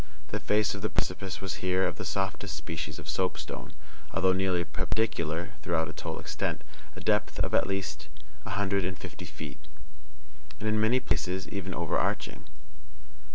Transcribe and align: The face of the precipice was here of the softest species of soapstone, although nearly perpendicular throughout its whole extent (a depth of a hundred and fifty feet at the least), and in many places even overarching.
The 0.29 0.39
face 0.39 0.73
of 0.73 0.81
the 0.81 0.89
precipice 0.89 1.41
was 1.41 1.61
here 1.61 1.85
of 1.85 1.97
the 1.97 2.05
softest 2.05 2.55
species 2.55 2.97
of 2.97 3.07
soapstone, 3.07 3.71
although 4.11 4.33
nearly 4.33 4.63
perpendicular 4.63 5.51
throughout 5.61 5.89
its 5.89 6.01
whole 6.01 6.17
extent 6.17 6.63
(a 6.95 6.99
depth 6.99 7.37
of 7.41 7.53
a 7.53 8.49
hundred 8.49 8.83
and 8.83 8.97
fifty 8.97 9.25
feet 9.25 9.59
at 9.59 9.61
the 9.61 9.65
least), 9.65 10.61
and 10.61 10.69
in 10.69 10.81
many 10.81 10.99
places 10.99 11.47
even 11.49 11.75
overarching. 11.75 12.45